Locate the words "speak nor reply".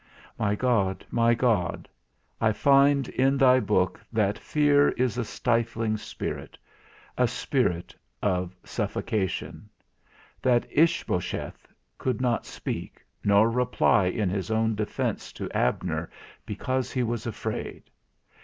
12.47-14.05